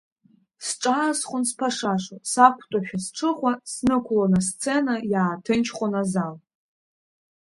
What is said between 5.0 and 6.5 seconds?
иааҭынчхон азал.